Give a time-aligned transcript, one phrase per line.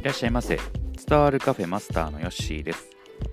[0.00, 0.60] いらっしゃいませ。
[1.08, 2.88] 伝わるカフェマスターのヨッシーです。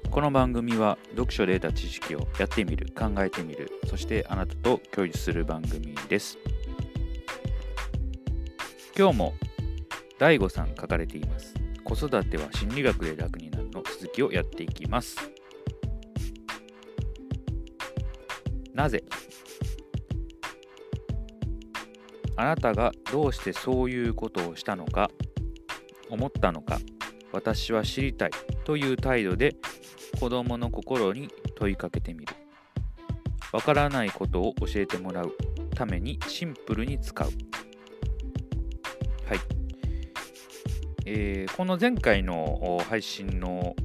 [0.10, 6.40] この番組は読書で得た知識をやってみる考えてみるそしてあなたと共有する番組です。
[8.98, 9.34] 今日も
[10.18, 11.54] DAIGO さん書かれています。
[11.84, 15.18] 子育ては心理学で楽になるの続きをやっていきます。
[18.74, 19.04] なぜ？
[22.36, 25.12] あなたがどうしてそういうことをしたのか。
[26.16, 26.80] 思ったのか
[27.32, 28.32] 私は知りたい
[28.64, 29.56] という態度で
[30.20, 32.34] 子供の心に問いかけてみる。
[33.52, 35.36] わからないことを教えてもらう
[35.76, 37.28] ためにシンプルに使う。
[37.28, 37.34] は
[39.36, 39.40] い、
[41.06, 43.76] えー、この前回の配信の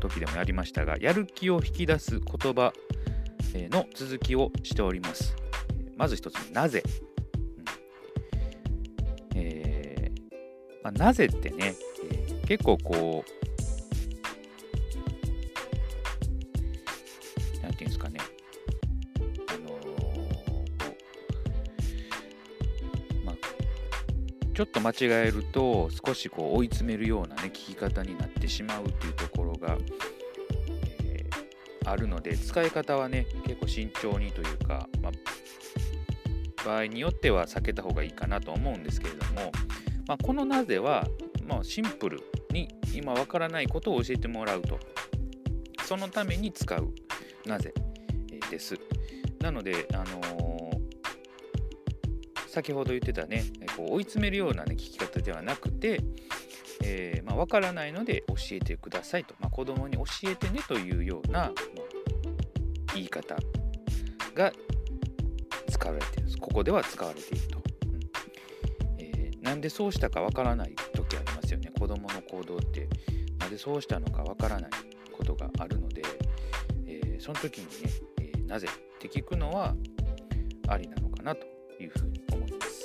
[0.00, 2.72] 時でもやりましたがやる気を引き出す言葉
[3.54, 5.34] の続きをしております。
[5.96, 6.82] まず一つなぜ。
[10.82, 11.74] まあ、なぜってね、
[12.04, 13.30] えー、結構こう、
[17.62, 18.18] なんていうんですかね、
[19.48, 23.34] あのー、まあ、
[24.54, 24.94] ちょっと間違
[25.26, 29.78] えると少しこう追い詰めるようなね、聞き方になってしまうっていうところが、
[31.04, 35.12] えー、あるので、使い方はね、結構慎重にというか、まあ、
[36.64, 39.52] 場合によっては避けた方がいいかなと思うんですけれども、
[40.06, 41.06] まあ、このなぜは、
[41.46, 44.78] まあ、シンプルに今わからないことを教えてもらうと。
[45.84, 46.92] そのために使う
[47.44, 47.74] なぜ？
[48.50, 48.78] です。
[49.40, 50.08] なので、あのー、
[52.48, 53.44] 先ほど言ってたね、
[53.76, 56.00] こう追い詰めるような、ね、聞き方ではなくて、
[56.84, 61.52] えーまあ、分からないので教えてくださいと、まあ、子供に教えてねというような、
[62.94, 63.36] 言い方
[64.34, 64.52] が
[65.68, 67.62] 使われているここでは使われていると。
[69.42, 71.70] なんでそうしたかわからない時ありますよね。
[71.78, 72.88] 子供の行動って。
[73.38, 74.70] なぜそうしたのかわからない
[75.12, 76.02] ことがあるので、
[76.86, 79.74] えー、その時にね、えー、なぜって聞くのは
[80.68, 81.44] ありなのかなと
[81.80, 82.82] いうふうに思います。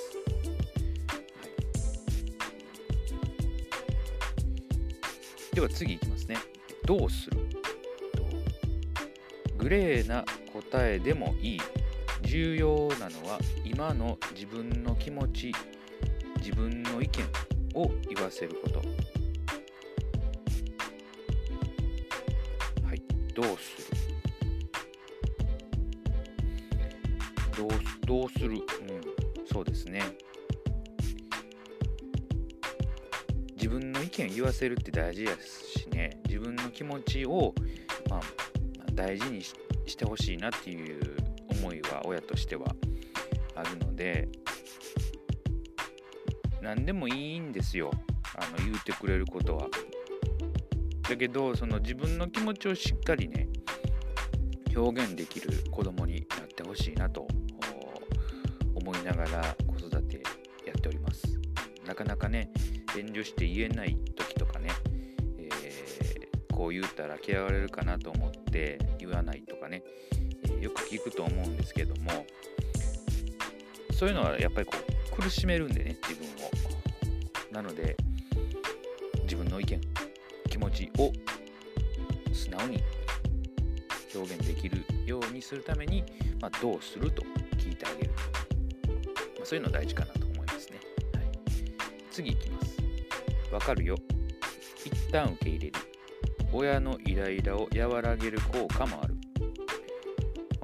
[5.54, 6.36] では次いきますね。
[6.84, 7.38] どうする？
[9.56, 11.60] グレーな答えでもいい。
[12.22, 15.52] 重要なのは今の自分の気持ち。
[16.48, 17.24] 自分の意見
[17.74, 18.78] を言わせること。
[22.82, 23.02] はい
[23.34, 23.98] どうする？
[27.54, 27.70] どう
[28.06, 28.54] どうする？
[28.54, 28.62] うん
[29.46, 30.00] そうですね。
[33.56, 36.18] 自分の意見言わせるって大事ですしね。
[36.26, 37.54] 自分の気持ちを、
[38.08, 38.20] まあ、
[38.94, 39.54] 大事にし
[39.98, 41.14] てほしいなっていう
[41.50, 42.74] 思いは親としては
[43.54, 44.30] あるので
[46.68, 47.90] 何でもいいんですよ
[48.36, 49.68] あの言うてくれることは。
[51.08, 53.48] だけどその自分の気持ちをしっかりね
[54.76, 57.26] 表現できる子供になってほしいなと
[58.74, 60.22] 思いながら子育て
[60.66, 61.40] やっております。
[61.86, 62.50] なかなかね
[62.94, 64.68] 遠慮して言えない時とかね、
[65.38, 69.82] えー、こう言うたら嫌われるかなと思って言わないとかね、
[70.44, 72.26] えー、よく聞くと思うんですけども
[73.98, 74.74] そういうのはやっぱりこ
[75.12, 76.50] う苦しめるんでね自分を
[77.50, 77.96] なので
[79.24, 79.80] 自分の意見
[80.48, 81.12] 気持ちを
[82.32, 82.80] 素直に
[84.14, 86.04] 表現できるようにするために、
[86.40, 87.24] まあ、どうすると
[87.56, 88.12] 聞いてあげる、
[88.86, 90.78] まあ、そういうの大事かなと思いますね、
[91.14, 91.24] はい、
[92.12, 92.76] 次いきます。
[93.52, 93.96] わかるよ。
[94.84, 95.72] 一旦受け入れる。
[96.52, 99.16] 親のイライラを和らげる効果もある。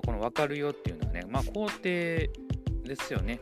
[0.06, 2.30] この分かるよっていうのはねまあ肯定
[2.84, 3.40] ですよね。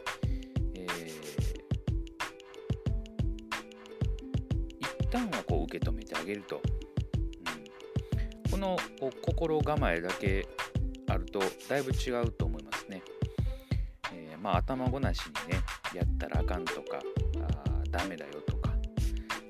[5.12, 6.62] 旦はこう受け止めてあげると、
[8.44, 10.48] うん、このこ心構えだけ
[11.06, 13.02] あるとだいぶ違うと思いますね、
[14.14, 15.60] えー、まあ頭ごなしにね
[15.94, 16.98] やったらあかんとか
[17.42, 18.70] あダメだよとか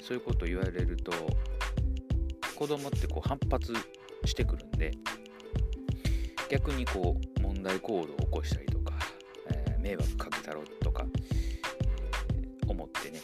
[0.02, 1.12] そういうこと言われると
[2.56, 3.72] 子供ってこう反発
[4.24, 4.90] してくるんで
[6.50, 8.81] 逆にこう問題行動を起こしたりとか、
[9.82, 11.04] 迷惑かけたろとか
[12.68, 13.20] 思ってね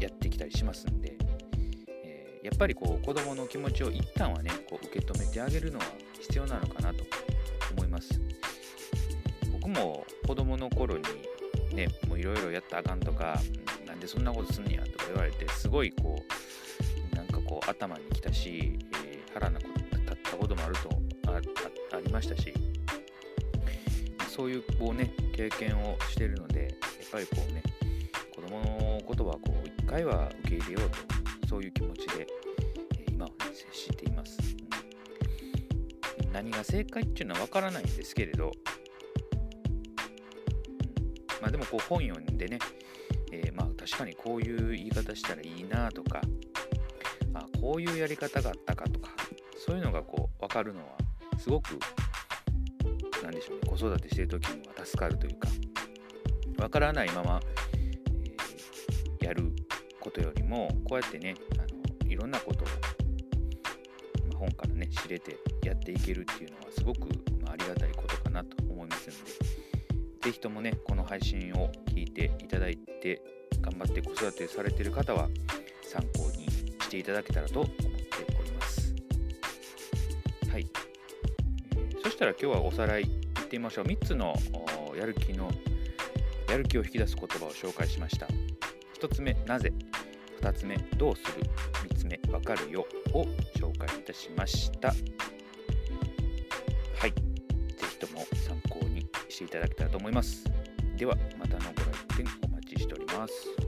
[0.00, 1.16] やってきたりしますんで、
[2.04, 5.84] え、やっぱりこう子供の気持ちを一旦はねこう受け止めてあげるのは
[6.20, 7.04] 必要なのかなと
[7.76, 8.20] 思います。
[9.52, 11.02] 僕も子供の頃に
[11.74, 13.40] ねもういろいろやったらあかんとか
[13.86, 16.22] なんでそんなことすんねやとか言われてすごいこ
[17.12, 20.88] うなんかこう頭にきたし、え、腹なこと立ったこともあると
[21.26, 22.54] あありましたし
[24.38, 26.70] そういうこうね経験をしているのでやっ
[27.10, 27.60] ぱりこうね
[28.32, 30.90] 子供の言葉をこう一回は受け入れよう
[31.42, 32.26] とそういう気持ちで、
[33.00, 34.38] え今は、ね、接しています、
[36.24, 38.52] うん、何が正解っていうのは分からないんですけれど、うん、
[41.42, 42.60] まあでもこう本読んでね、
[43.32, 46.20] えー、まあ確かにこういう言い方したらいいなとか
[47.34, 49.10] あこういうやり方があったかとか
[49.56, 50.86] そういうのがこう分かるのは
[51.38, 51.80] すごく
[53.28, 55.48] 何でしょうね子育てしてる時には助かるというか
[56.56, 57.40] 分からないまま、
[59.20, 59.52] えー、やる
[60.00, 62.68] ことよりもこうやってねあのいろんなことを、
[64.34, 67.00] 本からね知れてやっていけるっていうのはすごく、
[67.42, 69.32] まあ、ありがたいことかなと思いますので
[70.22, 73.22] 是非ともねこの配信を聞いていただいて
[73.60, 75.28] 頑張って子育てされてる方は
[75.82, 77.97] 参考にしていただけたらと思っております。
[82.18, 83.08] したら今日はおさらいいっ
[83.44, 83.84] てみましょう。
[83.84, 84.34] 3つの
[84.98, 85.52] やる気の
[86.48, 88.26] やる気を引き出す言葉を紹介しました。
[89.00, 89.72] 1つ目なぜ
[90.40, 91.44] ？2つ目どうする
[91.88, 93.22] ？3つ目わかるよを
[93.56, 94.88] 紹介いたしました。
[94.88, 94.94] は
[97.06, 97.14] い。
[97.76, 100.42] 是非とも参考にしていただけたらと思います。
[100.96, 101.82] ではまたのご
[102.16, 103.67] 来店お待ちしております。